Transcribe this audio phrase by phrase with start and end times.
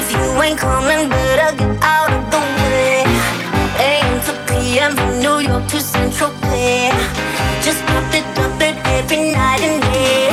[0.00, 3.04] If you ain't coming, better get out of the way.
[3.84, 6.88] AM to PM from New York to Central Bay.
[7.60, 10.30] Just pop it, dump it every night and day.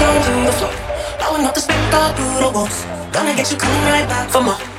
[0.00, 0.72] Down on the floor,
[1.18, 2.86] blowing up the spit, all the walls.
[3.12, 4.77] Gonna get you coming right back for more.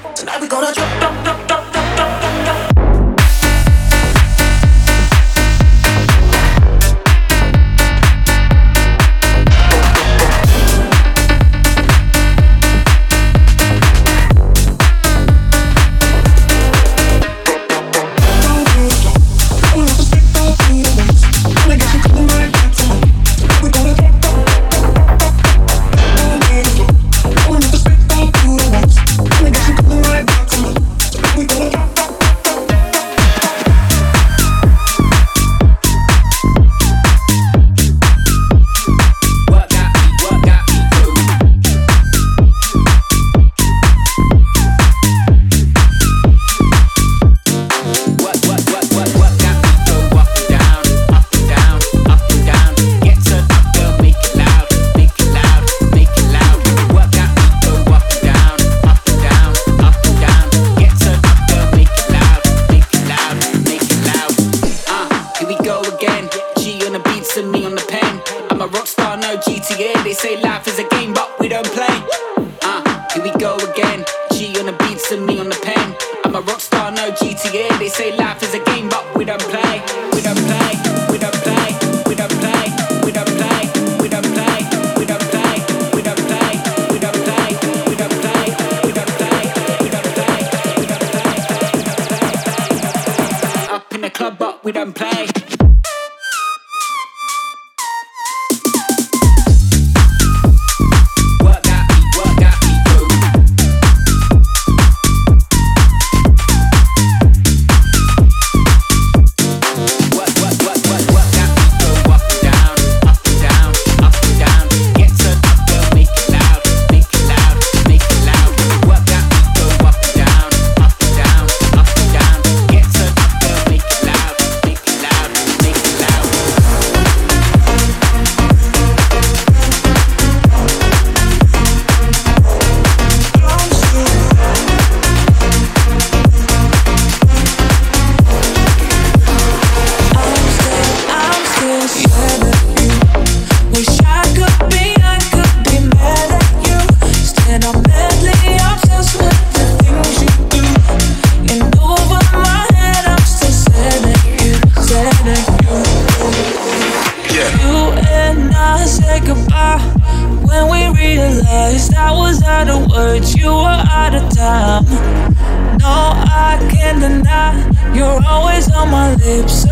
[77.53, 78.38] yeah, they say life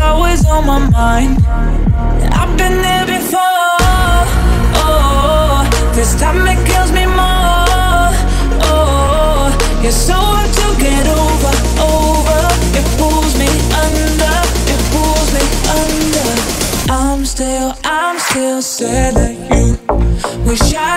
[0.08, 1.36] always on my mind.
[2.40, 4.22] I've been there before.
[4.82, 8.10] Oh, this time it kills me more.
[8.68, 9.52] Oh,
[9.82, 11.54] you're so hard to get over,
[11.92, 12.40] over.
[12.78, 13.50] It pulls me
[13.84, 14.36] under,
[14.74, 15.44] it pulls me
[15.80, 16.30] under.
[16.90, 19.66] I'm still, I'm still sad that you
[20.48, 20.87] wish I.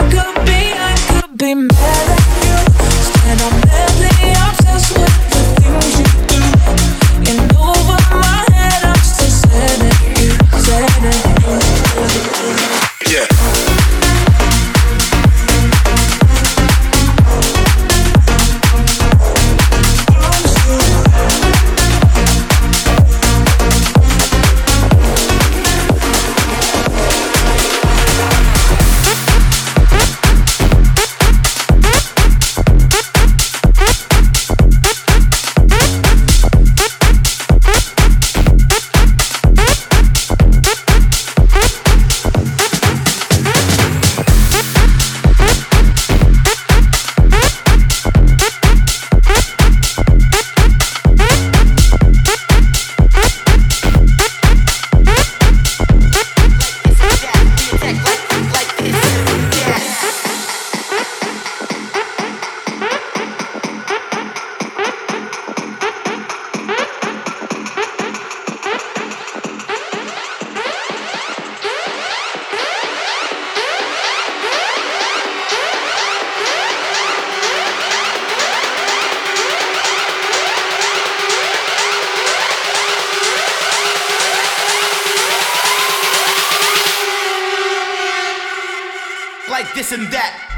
[89.81, 90.50] this and that.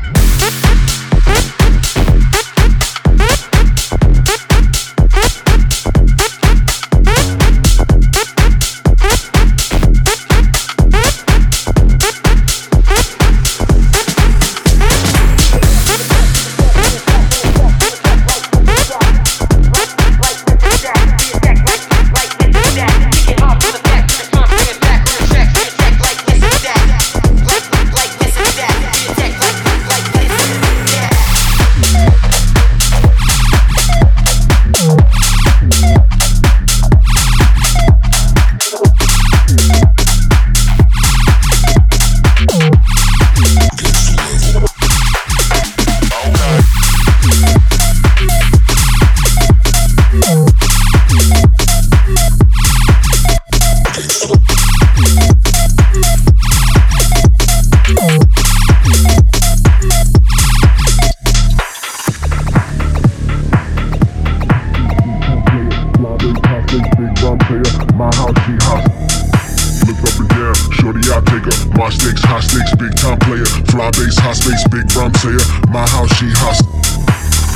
[75.74, 76.70] my house she hustle.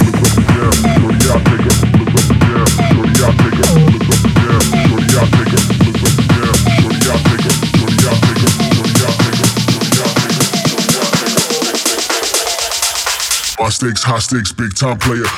[0.02, 1.70] Look up and down, shorty out nigga.
[2.02, 3.62] Look up and down, shorty out nigga.
[3.94, 4.58] Look up and down,
[4.90, 5.62] shorty out nigga.
[5.86, 7.54] Look up and down, shorty out nigga.
[7.78, 8.50] Shorty out nigga.
[8.50, 9.38] Shorty out nigga.
[9.70, 10.46] Shorty out nigga.
[10.66, 11.94] Shorty out nigga.
[13.62, 15.30] Hot sticks, hot sticks, big time player.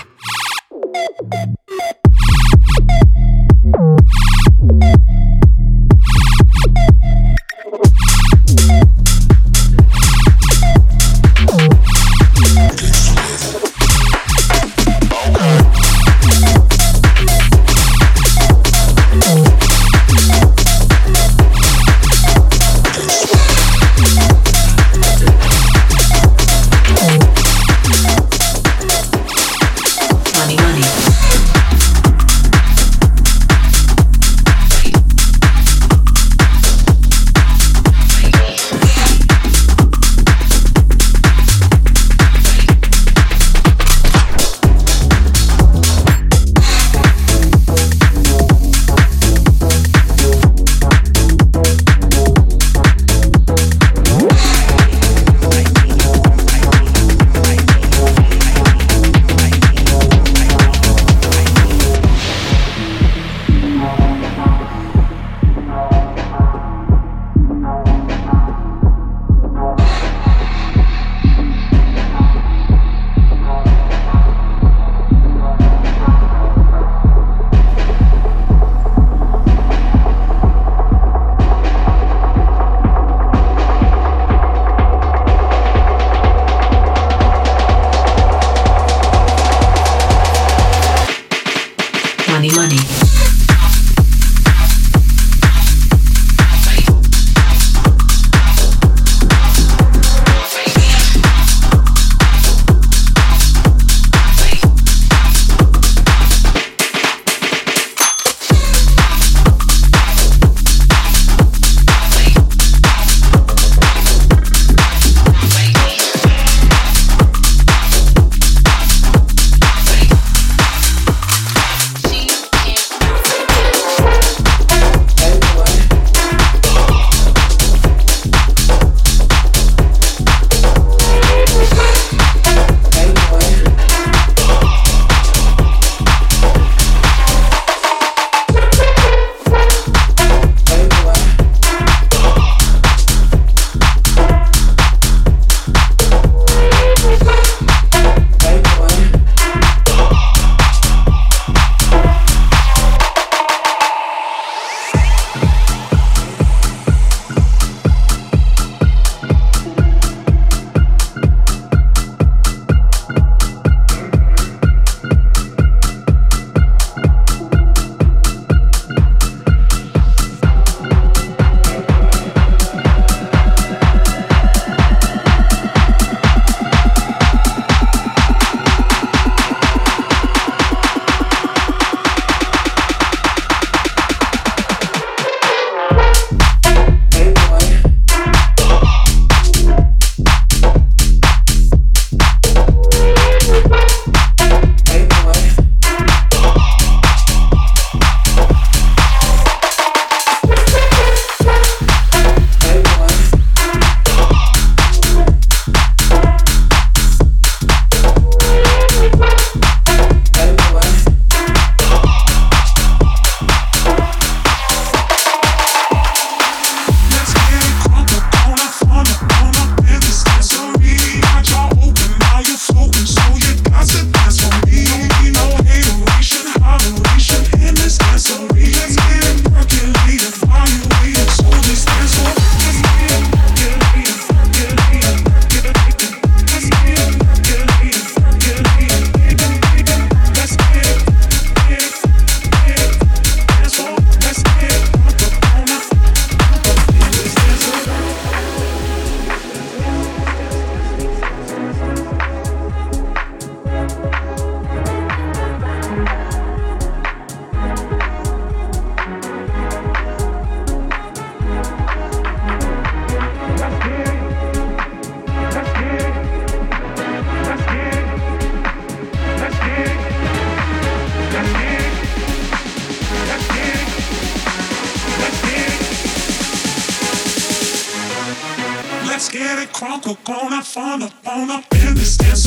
[280.70, 282.39] Fun up, on up in this dancery.